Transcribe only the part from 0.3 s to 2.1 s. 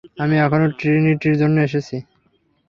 এখানে ট্রিনিটির জন্য এসেছি।